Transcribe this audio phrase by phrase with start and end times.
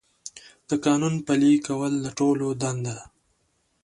[0.69, 3.05] د قانون پلي کول د ټولو دنده ده.